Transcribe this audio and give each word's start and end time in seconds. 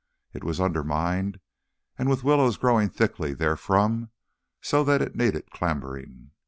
It 0.33 0.43
was 0.43 0.59
undermined, 0.59 1.39
and 1.95 2.09
with 2.09 2.23
willows 2.23 2.57
growing 2.57 2.89
thickly 2.89 3.35
therefrom, 3.35 4.09
so 4.59 4.83
that 4.83 4.99
it 4.99 5.15
needed 5.15 5.51
clambering. 5.51 6.31